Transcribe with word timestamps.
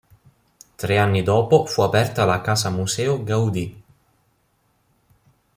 Tre 0.81 0.97
anni 0.97 1.21
dopo 1.21 1.67
fu 1.67 1.81
aperta 1.83 2.25
la 2.25 2.41
Casa 2.41 2.71
Museo 2.71 3.21
Gaudí. 3.23 3.83